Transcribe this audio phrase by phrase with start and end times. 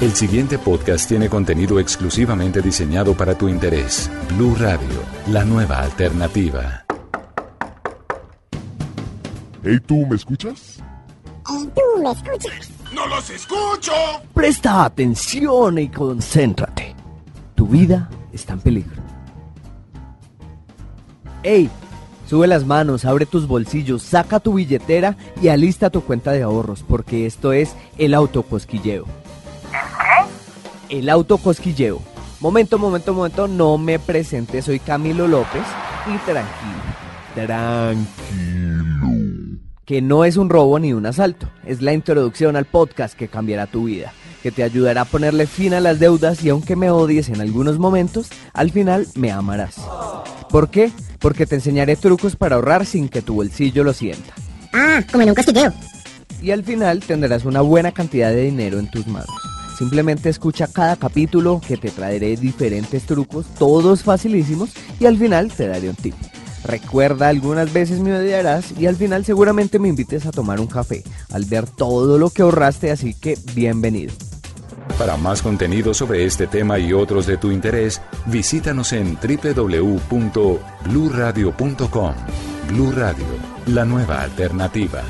[0.00, 4.08] El siguiente podcast tiene contenido exclusivamente diseñado para tu interés.
[4.36, 6.84] Blue Radio, la nueva alternativa.
[9.64, 10.78] Hey, ¿tú me escuchas?
[11.50, 12.70] ¿Y tú me escuchas?
[12.92, 13.92] ¡No los escucho!
[14.32, 16.94] Presta atención y concéntrate.
[17.56, 19.02] Tu vida está en peligro.
[21.42, 21.68] ¡Ey!
[22.28, 26.84] Sube las manos, abre tus bolsillos, saca tu billetera y alista tu cuenta de ahorros,
[26.86, 29.17] porque esto es el autocosquilleo.
[30.88, 32.00] El autocosquilleo.
[32.40, 35.62] Momento, momento, momento, no me presente, soy Camilo López
[36.06, 36.82] y tranquilo,
[37.34, 38.08] tranquilo.
[39.84, 43.66] Que no es un robo ni un asalto, es la introducción al podcast que cambiará
[43.66, 44.12] tu vida,
[44.42, 47.78] que te ayudará a ponerle fin a las deudas y aunque me odies en algunos
[47.78, 49.76] momentos, al final me amarás.
[50.48, 50.92] ¿Por qué?
[51.18, 54.32] Porque te enseñaré trucos para ahorrar sin que tu bolsillo lo sienta.
[54.72, 55.72] Ah, como en un cosquilleo.
[56.40, 59.47] Y al final tendrás una buena cantidad de dinero en tus manos.
[59.78, 65.68] Simplemente escucha cada capítulo que te traeré diferentes trucos, todos facilísimos, y al final te
[65.68, 66.16] daré un tip.
[66.64, 71.04] Recuerda, algunas veces me odiarás y al final seguramente me invites a tomar un café
[71.30, 74.12] al ver todo lo que ahorraste, así que bienvenido.
[74.98, 82.14] Para más contenido sobre este tema y otros de tu interés, visítanos en www.bluradio.com.
[82.68, 83.26] Blu Radio,
[83.66, 85.04] la nueva alternativa.